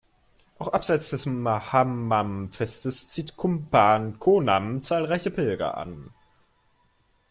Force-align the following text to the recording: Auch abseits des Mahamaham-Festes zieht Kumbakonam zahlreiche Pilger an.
Auch 0.57 0.69
abseits 0.73 1.11
des 1.11 1.27
Mahamaham-Festes 1.27 3.07
zieht 3.07 3.37
Kumbakonam 3.37 4.81
zahlreiche 4.81 5.29
Pilger 5.29 5.77
an. 5.77 6.09